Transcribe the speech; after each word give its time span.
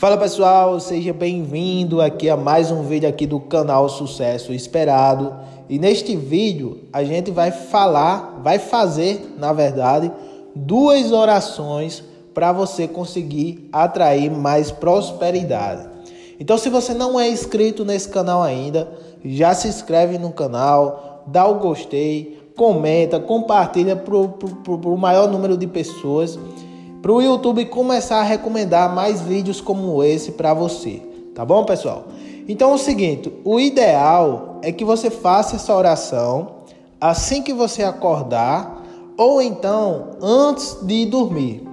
Fala 0.00 0.16
pessoal, 0.16 0.80
seja 0.80 1.12
bem-vindo 1.12 2.00
aqui 2.00 2.30
a 2.30 2.34
mais 2.34 2.70
um 2.70 2.84
vídeo 2.84 3.06
aqui 3.06 3.26
do 3.26 3.38
canal 3.38 3.86
Sucesso 3.86 4.50
Esperado. 4.50 5.36
E 5.68 5.78
neste 5.78 6.16
vídeo 6.16 6.84
a 6.90 7.04
gente 7.04 7.30
vai 7.30 7.50
falar, 7.50 8.40
vai 8.42 8.58
fazer, 8.58 9.34
na 9.36 9.52
verdade, 9.52 10.10
duas 10.56 11.12
orações 11.12 12.02
para 12.32 12.50
você 12.50 12.88
conseguir 12.88 13.68
atrair 13.70 14.30
mais 14.30 14.70
prosperidade. 14.70 15.86
Então, 16.40 16.56
se 16.56 16.70
você 16.70 16.94
não 16.94 17.20
é 17.20 17.28
inscrito 17.28 17.84
nesse 17.84 18.08
canal 18.08 18.42
ainda, 18.42 18.90
já 19.22 19.52
se 19.52 19.68
inscreve 19.68 20.16
no 20.16 20.32
canal, 20.32 21.24
dá 21.26 21.46
o 21.46 21.56
gostei, 21.56 22.50
comenta, 22.56 23.20
compartilha 23.20 23.96
para 23.96 24.16
o 24.16 24.96
maior 24.96 25.30
número 25.30 25.58
de 25.58 25.66
pessoas 25.66 26.38
para 27.00 27.12
o 27.12 27.22
YouTube 27.22 27.64
começar 27.66 28.20
a 28.20 28.24
recomendar 28.24 28.94
mais 28.94 29.20
vídeos 29.20 29.60
como 29.60 30.02
esse 30.02 30.32
para 30.32 30.52
você, 30.52 31.02
tá 31.34 31.44
bom, 31.44 31.64
pessoal? 31.64 32.04
Então 32.48 32.72
é 32.72 32.74
o 32.74 32.78
seguinte, 32.78 33.32
o 33.44 33.58
ideal 33.60 34.58
é 34.62 34.72
que 34.72 34.84
você 34.84 35.10
faça 35.10 35.56
essa 35.56 35.74
oração 35.74 36.60
assim 37.00 37.42
que 37.42 37.52
você 37.52 37.82
acordar 37.82 38.84
ou 39.16 39.40
então 39.40 40.10
antes 40.20 40.78
de 40.82 41.06
dormir. 41.06 41.66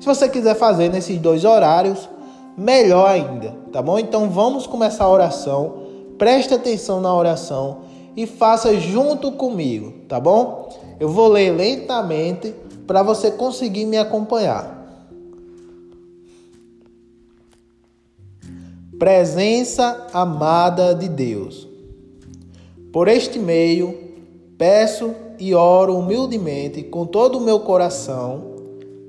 Se 0.00 0.06
você 0.06 0.28
quiser 0.28 0.54
fazer 0.54 0.90
nesses 0.90 1.18
dois 1.18 1.44
horários, 1.44 2.08
melhor 2.56 3.08
ainda, 3.08 3.54
tá 3.72 3.82
bom? 3.82 3.98
Então 3.98 4.30
vamos 4.30 4.66
começar 4.66 5.04
a 5.04 5.10
oração. 5.10 5.74
Preste 6.18 6.54
atenção 6.54 7.00
na 7.00 7.14
oração 7.14 7.78
e 8.16 8.26
faça 8.26 8.74
junto 8.78 9.32
comigo, 9.32 9.92
tá 10.08 10.18
bom? 10.18 10.68
Eu 10.98 11.08
vou 11.08 11.28
ler 11.28 11.50
lentamente 11.50 12.54
para 12.86 13.02
você 13.02 13.30
conseguir 13.30 13.84
me 13.84 13.98
acompanhar. 13.98 14.74
Presença 18.98 20.06
amada 20.12 20.94
de 20.94 21.08
Deus. 21.08 21.68
Por 22.92 23.08
este 23.08 23.38
meio, 23.38 23.94
peço 24.56 25.14
e 25.38 25.54
oro 25.54 25.98
humildemente 25.98 26.82
com 26.82 27.04
todo 27.04 27.36
o 27.36 27.40
meu 27.42 27.60
coração, 27.60 28.56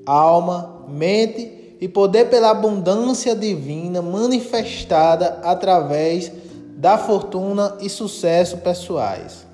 alma, 0.04 0.84
mente 0.88 1.76
e 1.80 1.88
poder 1.88 2.28
pela 2.28 2.50
abundância 2.50 3.34
divina 3.34 4.02
manifestada 4.02 5.40
através 5.42 6.30
da 6.76 6.98
fortuna 6.98 7.78
e 7.80 7.88
sucesso 7.88 8.58
pessoais. 8.58 9.46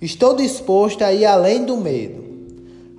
Estou 0.00 0.36
disposto 0.36 1.02
a 1.02 1.12
ir 1.12 1.26
além 1.26 1.64
do 1.64 1.76
medo 1.76 2.29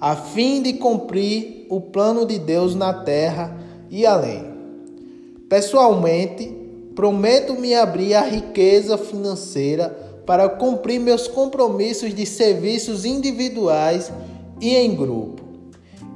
a 0.01 0.15
fim 0.15 0.63
de 0.63 0.73
cumprir 0.73 1.67
o 1.69 1.79
plano 1.79 2.25
de 2.25 2.39
Deus 2.39 2.73
na 2.73 2.91
terra 2.91 3.55
e 3.87 4.03
além. 4.03 4.43
Pessoalmente, 5.47 6.57
prometo 6.95 7.53
me 7.53 7.75
abrir 7.75 8.15
à 8.15 8.21
riqueza 8.21 8.97
financeira 8.97 9.89
para 10.25 10.49
cumprir 10.49 10.99
meus 10.99 11.27
compromissos 11.27 12.15
de 12.15 12.25
serviços 12.25 13.05
individuais 13.05 14.11
e 14.59 14.75
em 14.75 14.95
grupo. 14.95 15.43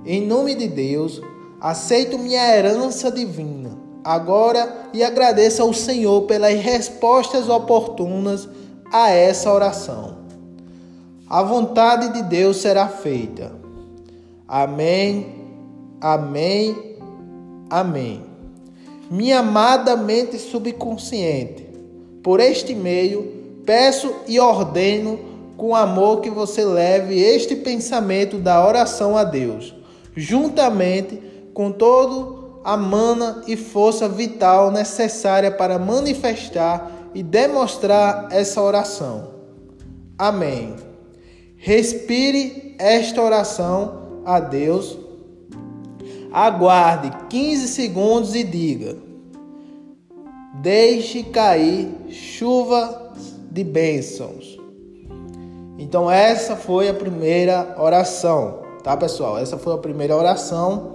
Em 0.03 0.25
nome 0.25 0.55
de 0.55 0.67
Deus, 0.67 1.21
aceito 1.61 2.17
minha 2.17 2.57
herança 2.57 3.11
divina 3.11 3.77
agora 4.03 4.89
e 4.93 5.03
agradeço 5.03 5.61
ao 5.61 5.73
Senhor 5.73 6.23
pelas 6.23 6.59
respostas 6.59 7.49
oportunas 7.49 8.47
a 8.91 9.09
essa 9.09 9.51
oração. 9.51 10.17
A 11.27 11.41
vontade 11.43 12.13
de 12.13 12.23
Deus 12.23 12.57
será 12.57 12.87
feita 12.87 13.64
Amém, 14.47 15.25
amém, 15.99 16.97
amém. 17.67 18.23
Minha 19.09 19.39
amada 19.39 19.95
mente 19.95 20.37
subconsciente, 20.37 21.67
por 22.21 22.39
este 22.39 22.75
meio, 22.75 23.61
peço 23.65 24.13
e 24.27 24.39
ordeno 24.39 25.19
com 25.57 25.75
amor 25.75 26.21
que 26.21 26.29
você 26.29 26.63
leve 26.63 27.19
este 27.19 27.55
pensamento 27.55 28.37
da 28.37 28.65
oração 28.65 29.17
a 29.17 29.23
Deus, 29.23 29.73
juntamente 30.15 31.21
com 31.53 31.71
todo 31.71 32.59
a 32.63 32.77
mana 32.77 33.41
e 33.47 33.55
força 33.55 34.07
vital 34.07 34.69
necessária 34.69 35.49
para 35.49 35.79
manifestar 35.79 36.91
e 37.15 37.23
demonstrar 37.23 38.27
essa 38.31 38.61
oração. 38.61 39.35
Amém. 40.17 40.75
Respire 41.57 42.75
esta 42.77 43.21
oração 43.21 44.04
a 44.25 44.39
Deus, 44.39 44.97
aguarde 46.33 47.11
15 47.29 47.67
segundos 47.67 48.33
e 48.33 48.43
diga: 48.43 48.97
Deixe 50.55 51.23
cair 51.23 51.89
chuva 52.09 53.13
de 53.51 53.63
bênçãos. 53.63 54.59
Então, 55.77 56.09
essa 56.09 56.55
foi 56.55 56.89
a 56.89 56.93
primeira 56.93 57.75
oração, 57.79 58.61
tá, 58.83 58.97
pessoal? 58.97 59.37
Essa 59.37 59.57
foi 59.57 59.73
a 59.73 59.77
primeira 59.77 60.15
oração. 60.15 60.93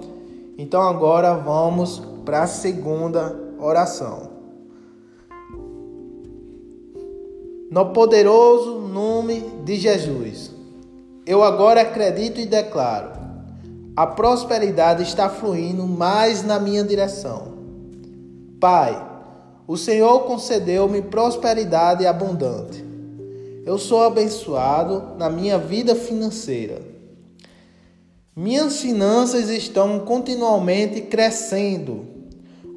Então, 0.59 0.83
agora 0.83 1.35
vamos 1.35 2.03
para 2.25 2.43
a 2.43 2.47
segunda 2.47 3.39
oração. 3.59 4.31
No 7.71 7.93
poderoso 7.93 8.81
nome 8.81 9.41
de 9.65 9.77
Jesus, 9.77 10.51
eu 11.25 11.45
agora 11.45 11.83
acredito 11.83 12.41
e 12.41 12.47
declaro 12.47 13.20
a 14.01 14.07
prosperidade 14.07 15.03
está 15.03 15.29
fluindo 15.29 15.87
mais 15.87 16.43
na 16.43 16.59
minha 16.59 16.83
direção. 16.83 17.53
Pai, 18.59 18.99
o 19.69 19.77
Senhor 19.77 20.21
concedeu-me 20.21 21.03
prosperidade 21.03 22.07
abundante. 22.07 22.83
Eu 23.67 23.77
sou 23.77 24.03
abençoado 24.03 25.19
na 25.19 25.29
minha 25.29 25.59
vida 25.59 25.95
financeira. 25.95 26.81
Minhas 28.35 28.81
finanças 28.81 29.51
estão 29.51 30.01
continuamente 30.01 31.03
crescendo. 31.03 32.07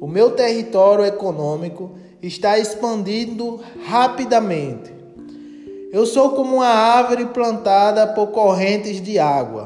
O 0.02 0.06
meu 0.06 0.32
território 0.32 1.06
econômico 1.06 1.92
está 2.20 2.58
expandindo 2.58 3.60
rapidamente. 3.86 4.92
Eu 5.90 6.04
sou 6.04 6.32
como 6.32 6.56
uma 6.56 6.66
árvore 6.66 7.24
plantada 7.24 8.08
por 8.08 8.26
correntes 8.26 9.00
de 9.00 9.18
água 9.18 9.63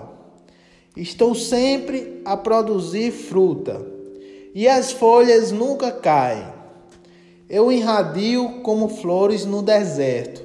Estou 0.99 1.33
sempre 1.33 2.21
a 2.25 2.37
produzir 2.37 3.13
fruta, 3.13 3.81
e 4.53 4.67
as 4.67 4.91
folhas 4.91 5.53
nunca 5.53 5.93
caem. 5.93 6.45
Eu 7.49 7.71
irradio 7.71 8.63
como 8.65 8.89
flores 8.89 9.45
no 9.45 9.63
deserto. 9.63 10.43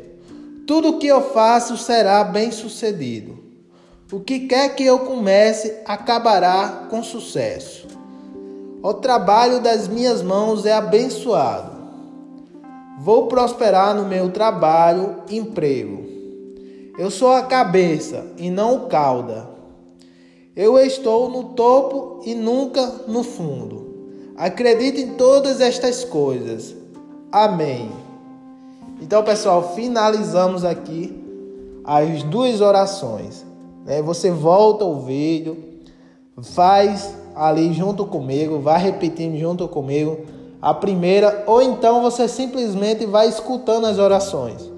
Tudo 0.67 0.89
o 0.89 0.99
que 0.99 1.07
eu 1.07 1.23
faço 1.31 1.75
será 1.75 2.23
bem 2.23 2.51
sucedido. 2.51 3.39
O 4.11 4.19
que 4.19 4.41
quer 4.41 4.75
que 4.75 4.85
eu 4.85 4.99
comece 4.99 5.73
acabará 5.87 6.85
com 6.87 7.01
sucesso. 7.01 7.87
O 8.83 8.93
trabalho 8.93 9.59
das 9.59 9.87
minhas 9.87 10.21
mãos 10.21 10.67
é 10.67 10.73
abençoado. 10.73 11.71
Vou 12.99 13.25
prosperar 13.25 13.95
no 13.95 14.05
meu 14.05 14.29
trabalho, 14.29 15.15
emprego. 15.31 16.05
Eu 16.99 17.09
sou 17.09 17.31
a 17.31 17.41
cabeça 17.41 18.27
e 18.37 18.51
não 18.51 18.75
o 18.75 18.81
cauda. 18.81 19.52
Eu 20.55 20.77
estou 20.77 21.29
no 21.29 21.45
topo 21.45 22.21
e 22.25 22.35
nunca 22.35 22.85
no 23.07 23.23
fundo. 23.23 23.87
Acredito 24.37 24.99
em 24.99 25.15
todas 25.15 25.59
estas 25.59 26.03
coisas. 26.03 26.75
Amém. 27.31 27.91
Então, 29.01 29.23
pessoal, 29.23 29.73
finalizamos 29.73 30.63
aqui 30.63 31.11
as 31.83 32.21
duas 32.21 32.61
orações. 32.61 33.43
Né? 33.83 34.01
Você 34.03 34.29
volta 34.29 34.85
o 34.85 35.01
vídeo, 35.01 35.57
faz 36.41 37.15
ali 37.35 37.73
junto 37.73 38.05
comigo, 38.05 38.59
vai 38.59 38.79
repetindo 38.79 39.35
junto 39.39 39.67
comigo 39.67 40.19
a 40.61 40.71
primeira, 40.71 41.43
ou 41.47 41.63
então 41.63 42.01
você 42.03 42.27
simplesmente 42.27 43.07
vai 43.07 43.27
escutando 43.27 43.85
as 43.85 43.97
orações 43.97 44.71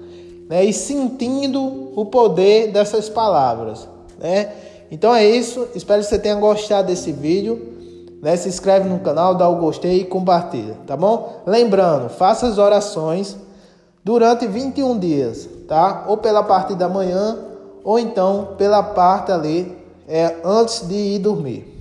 né? 0.48 0.64
e 0.64 0.72
sentindo 0.72 1.92
o 1.94 2.06
poder 2.06 2.72
dessas 2.72 3.10
palavras. 3.10 3.86
Né? 4.18 4.50
Então 4.90 5.14
é 5.14 5.24
isso. 5.24 5.68
Espero 5.74 6.02
que 6.02 6.08
você 6.08 6.18
tenha 6.18 6.34
gostado 6.36 6.88
desse 6.88 7.12
vídeo. 7.12 7.74
Né? 8.22 8.36
Se 8.36 8.48
inscreve 8.48 8.88
no 8.88 8.98
canal, 9.00 9.34
dá 9.34 9.48
o 9.48 9.56
gostei 9.56 10.00
e 10.00 10.04
compartilha, 10.04 10.76
tá 10.86 10.96
bom? 10.96 11.42
Lembrando, 11.46 12.08
faça 12.08 12.46
as 12.46 12.58
orações 12.58 13.36
durante 14.02 14.46
21 14.46 14.98
dias, 14.98 15.48
tá? 15.68 16.06
Ou 16.08 16.16
pela 16.16 16.42
parte 16.42 16.74
da 16.74 16.88
manhã, 16.88 17.38
ou 17.84 17.98
então 17.98 18.54
pela 18.56 18.82
parte 18.82 19.30
ali 19.30 19.76
é, 20.08 20.36
antes 20.44 20.86
de 20.88 20.94
ir 20.94 21.18
dormir. 21.18 21.75